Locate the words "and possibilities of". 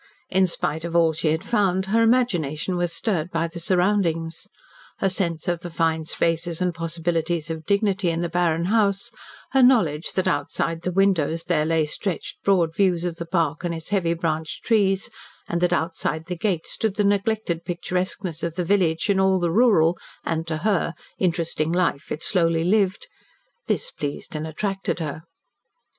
6.59-7.67